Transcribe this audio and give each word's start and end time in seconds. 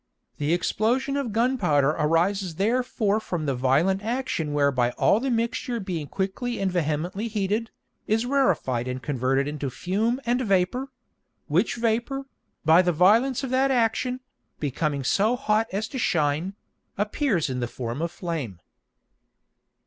The 0.39 0.51
Explosion 0.51 1.15
of 1.15 1.31
Gun 1.31 1.59
powder 1.59 1.89
arises 1.91 2.55
therefore 2.55 3.19
from 3.19 3.45
the 3.45 3.53
violent 3.53 4.01
action 4.01 4.51
whereby 4.51 4.89
all 4.97 5.19
the 5.19 5.29
Mixture 5.29 5.79
being 5.79 6.07
quickly 6.07 6.59
and 6.59 6.71
vehemently 6.71 7.27
heated, 7.27 7.69
is 8.07 8.25
rarified 8.25 8.87
and 8.87 8.99
converted 9.03 9.47
into 9.47 9.69
Fume 9.69 10.19
and 10.25 10.41
Vapour: 10.41 10.87
which 11.45 11.75
Vapour, 11.75 12.25
by 12.65 12.81
the 12.81 12.91
violence 12.91 13.43
of 13.43 13.51
that 13.51 13.69
action, 13.69 14.21
becoming 14.59 15.03
so 15.03 15.35
hot 15.35 15.67
as 15.71 15.87
to 15.89 15.99
shine, 15.99 16.55
appears 16.97 17.47
in 17.47 17.59
the 17.59 17.67
form 17.67 18.01
of 18.01 18.09
Flame. 18.11 18.59